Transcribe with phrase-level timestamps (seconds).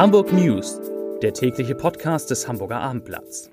[0.00, 0.80] Hamburg News,
[1.20, 3.50] der tägliche Podcast des Hamburger Abendblatts.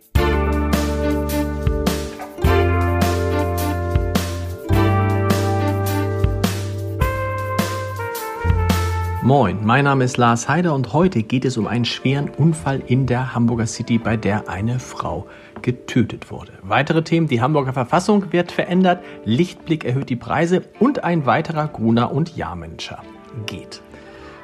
[9.21, 13.07] Moin, mein Name ist Lars Heider und heute geht es um einen schweren Unfall in
[13.07, 15.27] der Hamburger City, bei der eine Frau
[15.61, 16.53] getötet wurde.
[16.61, 22.13] Weitere Themen, die Hamburger Verfassung wird verändert, Lichtblick erhöht die Preise und ein weiterer Gruner-
[22.13, 23.03] und Jahrmanager
[23.45, 23.81] geht.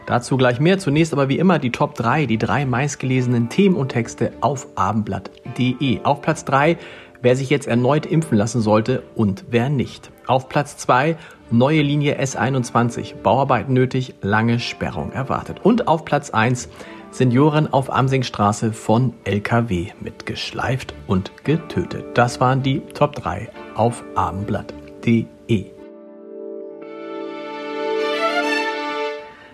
[0.05, 0.80] Dazu gleich mehr.
[0.80, 6.02] Zunächst aber wie immer die Top 3, die drei meistgelesenen Themen und Texte auf abendblatt.de.
[6.03, 6.77] Auf Platz 3,
[7.21, 10.12] wer sich jetzt erneut impfen lassen sollte und wer nicht.
[10.27, 11.16] Auf Platz 2,
[11.52, 15.57] neue Linie S21, Bauarbeiten nötig, lange Sperrung erwartet.
[15.63, 16.70] Und auf Platz 1,
[17.12, 22.05] Senioren auf Amsingstraße von LKW mitgeschleift und getötet.
[22.15, 25.82] Das waren die Top 3 auf abendblatt.de.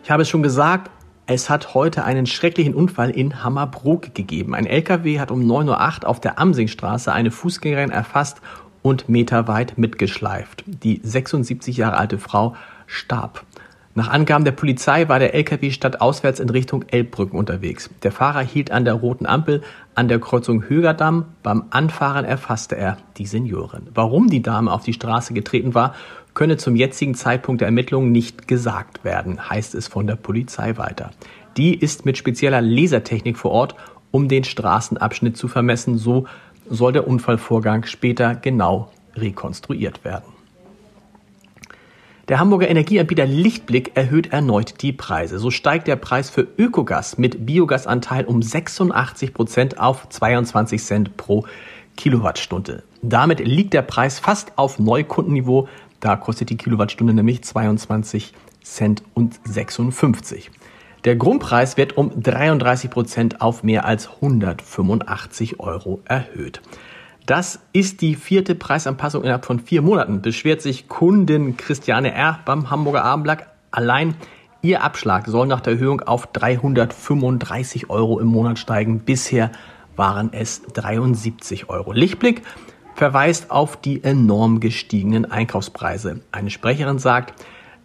[0.09, 0.89] Ich habe es schon gesagt,
[1.27, 4.55] es hat heute einen schrecklichen Unfall in Hammerbrook gegeben.
[4.55, 8.41] Ein LKW hat um 9.08 Uhr auf der Amsingstraße eine Fußgängerin erfasst
[8.81, 10.63] und meterweit mitgeschleift.
[10.65, 12.55] Die 76 Jahre alte Frau
[12.87, 13.45] starb.
[13.93, 17.91] Nach Angaben der Polizei war der LKW stadtauswärts in Richtung Elbbrücken unterwegs.
[18.01, 19.61] Der Fahrer hielt an der roten Ampel
[19.93, 21.25] an der Kreuzung Högerdamm.
[21.43, 23.89] Beim Anfahren erfasste er die Seniorin.
[23.93, 25.93] Warum die Dame auf die Straße getreten war,
[26.33, 31.11] könne zum jetzigen Zeitpunkt der Ermittlungen nicht gesagt werden, heißt es von der Polizei weiter.
[31.57, 33.75] Die ist mit spezieller Lasertechnik vor Ort,
[34.11, 35.97] um den Straßenabschnitt zu vermessen.
[35.97, 36.25] So
[36.69, 40.39] soll der Unfallvorgang später genau rekonstruiert werden.
[42.29, 45.39] Der Hamburger Energieanbieter Lichtblick erhöht erneut die Preise.
[45.39, 51.47] So steigt der Preis für Ökogas mit Biogasanteil um 86 Prozent auf 22 Cent pro
[51.97, 52.83] Kilowattstunde.
[53.01, 55.67] Damit liegt der Preis fast auf Neukundenniveau
[55.99, 58.33] da kostet die Kilowattstunde nämlich 22
[58.63, 60.51] Cent und 56.
[61.05, 66.61] Der Grundpreis wird um 33 Prozent auf mehr als 185 Euro erhöht.
[67.25, 72.39] Das ist die vierte Preisanpassung innerhalb von vier Monaten, beschwert sich Kundin Christiane R.
[72.43, 73.45] beim Hamburger Abendblatt.
[73.71, 74.15] Allein
[74.61, 78.99] ihr Abschlag soll nach der Erhöhung auf 335 Euro im Monat steigen.
[79.01, 79.51] Bisher
[79.95, 81.91] waren es 73 Euro.
[81.91, 82.41] Lichtblick
[82.99, 86.19] verweist auf die enorm gestiegenen Einkaufspreise.
[86.33, 87.33] Eine Sprecherin sagt,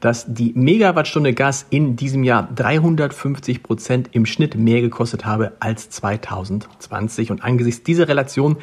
[0.01, 5.89] dass die Megawattstunde Gas in diesem Jahr 350 Prozent im Schnitt mehr gekostet habe als
[5.89, 7.31] 2020.
[7.31, 8.57] Und angesichts dieser Relation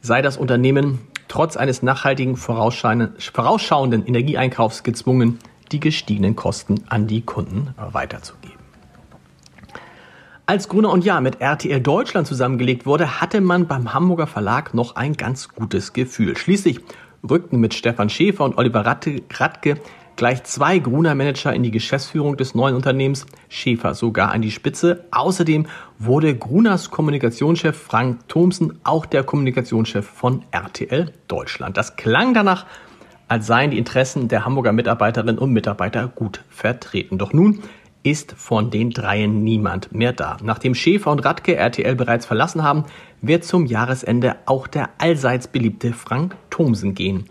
[0.00, 5.38] sei das Unternehmen trotz eines nachhaltigen vorausschauenden Energieeinkaufs gezwungen,
[5.70, 8.49] die gestiegenen Kosten an die Kunden weiterzugeben.
[10.50, 14.96] Als Gruner und Jahr mit RTL Deutschland zusammengelegt wurde, hatte man beim Hamburger Verlag noch
[14.96, 16.36] ein ganz gutes Gefühl.
[16.36, 16.80] Schließlich
[17.22, 19.80] rückten mit Stefan Schäfer und Oliver Radke
[20.16, 25.04] gleich zwei Gruner-Manager in die Geschäftsführung des neuen Unternehmens, Schäfer sogar an die Spitze.
[25.12, 25.68] Außerdem
[26.00, 31.76] wurde Gruners Kommunikationschef Frank Thomsen auch der Kommunikationschef von RTL Deutschland.
[31.76, 32.66] Das klang danach,
[33.28, 37.18] als seien die Interessen der Hamburger Mitarbeiterinnen und Mitarbeiter gut vertreten.
[37.18, 37.62] Doch nun
[38.02, 40.38] ist von den dreien niemand mehr da.
[40.42, 42.84] Nachdem Schäfer und Radke RTL bereits verlassen haben,
[43.20, 47.26] wird zum Jahresende auch der allseits beliebte Frank Thomsen gehen.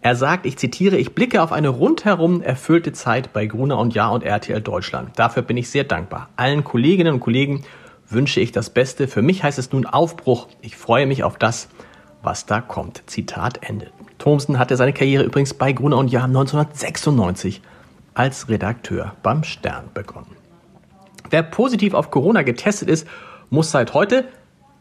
[0.00, 4.12] Er sagt, ich zitiere, ich blicke auf eine rundherum erfüllte Zeit bei Gruner und Jahr
[4.12, 5.18] und RTL Deutschland.
[5.18, 6.28] Dafür bin ich sehr dankbar.
[6.36, 7.64] Allen Kolleginnen und Kollegen
[8.08, 9.08] wünsche ich das Beste.
[9.08, 10.46] Für mich heißt es nun Aufbruch.
[10.60, 11.68] Ich freue mich auf das,
[12.22, 13.02] was da kommt.
[13.06, 13.90] Zitat Ende.
[14.18, 17.62] Thomsen hatte seine Karriere übrigens bei Gruner und Jahr 1996
[18.16, 20.34] als Redakteur beim Stern begonnen.
[21.30, 23.06] Wer positiv auf Corona getestet ist,
[23.50, 24.24] muss seit heute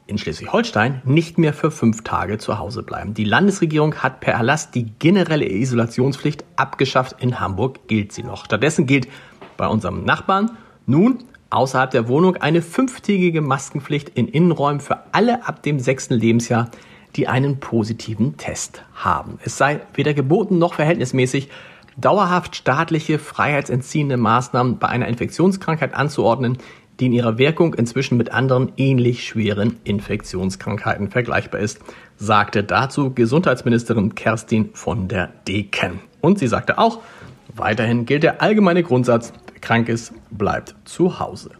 [0.07, 3.13] in Schleswig-Holstein nicht mehr für fünf Tage zu Hause bleiben.
[3.13, 7.22] Die Landesregierung hat per Erlass die generelle Isolationspflicht abgeschafft.
[7.22, 8.46] In Hamburg gilt sie noch.
[8.46, 9.07] Stattdessen gilt
[9.57, 10.52] bei unserem Nachbarn
[10.85, 16.69] nun außerhalb der Wohnung eine fünftägige Maskenpflicht in Innenräumen für alle ab dem sechsten Lebensjahr,
[17.16, 19.40] die einen positiven Test haben.
[19.44, 21.50] Es sei weder geboten noch verhältnismäßig,
[21.97, 26.58] dauerhaft staatliche freiheitsentziehende Maßnahmen bei einer Infektionskrankheit anzuordnen,
[26.99, 31.79] die in ihrer Wirkung inzwischen mit anderen ähnlich schweren Infektionskrankheiten vergleichbar ist,
[32.17, 35.99] sagte dazu Gesundheitsministerin Kerstin von der Deken.
[36.22, 36.99] Und sie sagte auch,
[37.53, 41.52] weiterhin gilt der allgemeine Grundsatz, wer krank ist, bleibt zu Hause.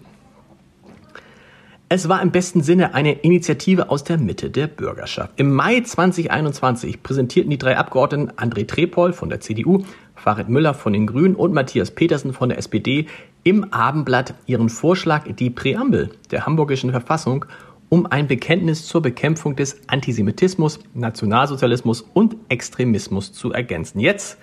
[1.88, 5.33] Es war im besten Sinne eine Initiative aus der Mitte der Bürgerschaft.
[5.36, 9.83] Im Mai 2021 präsentierten die drei Abgeordneten André Trepol von der CDU,
[10.15, 13.07] Farid Müller von den Grünen und Matthias Petersen von der SPD
[13.44, 17.45] im Abendblatt ihren Vorschlag, die Präambel der hamburgischen Verfassung
[17.89, 24.00] um ein Bekenntnis zur Bekämpfung des Antisemitismus, Nationalsozialismus und Extremismus zu ergänzen.
[24.00, 24.38] Jetzt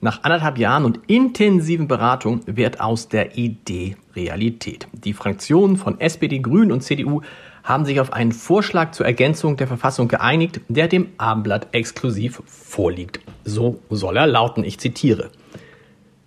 [0.00, 4.86] Nach anderthalb Jahren und intensiven Beratungen wird aus der Idee Realität.
[4.92, 7.22] Die Fraktionen von SPD, Grünen und CDU
[7.64, 13.20] haben sich auf einen Vorschlag zur Ergänzung der Verfassung geeinigt, der dem Abendblatt exklusiv vorliegt.
[13.44, 15.30] So soll er lauten, ich zitiere.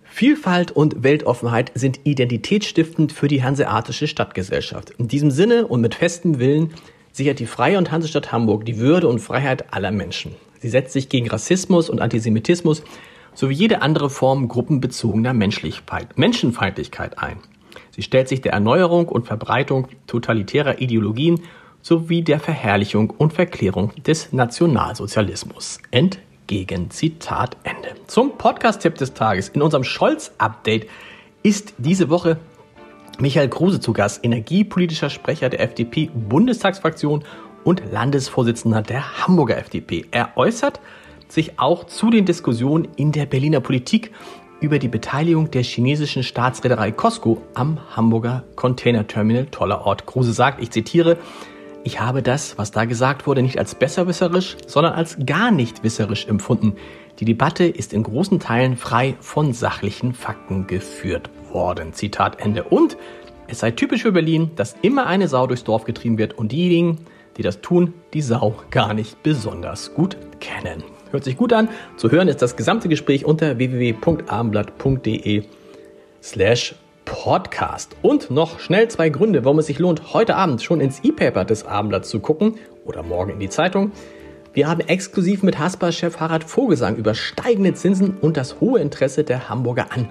[0.02, 4.90] Vielfalt und Weltoffenheit sind identitätsstiftend für die Hanseatische Stadtgesellschaft.
[4.98, 6.74] In diesem Sinne und mit festem Willen
[7.12, 10.34] sichert die Freie und Hansestadt Hamburg die Würde und Freiheit aller Menschen.
[10.58, 12.82] Sie setzt sich gegen Rassismus und Antisemitismus
[13.32, 17.38] sowie jede andere Form gruppenbezogener Menschenfeindlichkeit ein.
[17.98, 21.40] Sie stellt sich der Erneuerung und Verbreitung totalitärer Ideologien
[21.82, 26.90] sowie der Verherrlichung und Verklärung des Nationalsozialismus entgegen.
[26.90, 27.96] Zitat Ende.
[28.06, 29.48] Zum Podcast-Tipp des Tages.
[29.48, 30.86] In unserem Scholz-Update
[31.42, 32.38] ist diese Woche
[33.18, 37.24] Michael Kruse zu Gast, energiepolitischer Sprecher der FDP-Bundestagsfraktion
[37.64, 40.04] und Landesvorsitzender der Hamburger FDP.
[40.12, 40.78] Er äußert
[41.26, 44.12] sich auch zu den Diskussionen in der Berliner Politik
[44.60, 50.06] über die Beteiligung der chinesischen Staatsreederei Costco am Hamburger Containerterminal Toller Ort.
[50.06, 51.16] Kruse sagt, ich zitiere,
[51.84, 56.26] ich habe das, was da gesagt wurde, nicht als besserwisserisch, sondern als gar nicht wisserisch
[56.26, 56.74] empfunden.
[57.20, 61.92] Die Debatte ist in großen Teilen frei von sachlichen Fakten geführt worden.
[61.92, 62.64] Zitat Ende.
[62.64, 62.96] Und
[63.46, 66.98] es sei typisch für Berlin, dass immer eine Sau durchs Dorf getrieben wird und diejenigen,
[67.36, 70.82] die das tun, die Sau gar nicht besonders gut kennen.
[71.10, 71.68] Hört sich gut an.
[71.96, 75.44] Zu hören ist das gesamte Gespräch unter www.abendblatt.de
[76.22, 76.74] slash
[77.04, 77.96] podcast.
[78.02, 81.64] Und noch schnell zwei Gründe, warum es sich lohnt, heute Abend schon ins E-Paper des
[81.64, 83.92] Abendblatts zu gucken oder morgen in die Zeitung.
[84.52, 89.48] Wir haben exklusiv mit Haspa-Chef Harald Vogelsang über steigende Zinsen und das hohe Interesse der
[89.48, 90.08] Hamburger an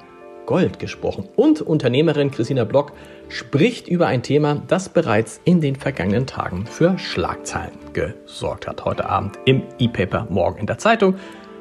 [0.48, 1.30] Gold gesprochen.
[1.36, 2.94] Und Unternehmerin Christina Block
[3.30, 8.84] spricht über ein Thema, das bereits in den vergangenen Tagen für Schlagzeilen gesorgt hat.
[8.84, 11.16] Heute Abend im E-Paper, morgen in der Zeitung.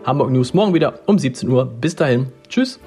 [0.04, 1.66] Hamburg News morgen wieder um 17 Uhr.
[1.66, 2.32] Bis dahin.
[2.48, 2.80] Tschüss.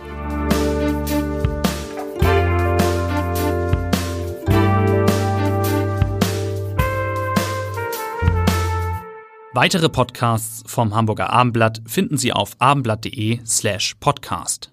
[9.51, 14.71] Weitere Podcasts vom Hamburger Abendblatt finden Sie auf abendblatt.de slash podcast.